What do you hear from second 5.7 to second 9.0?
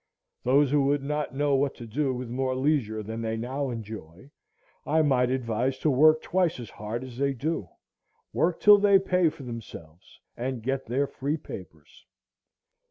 to work twice as hard as they do,—work till they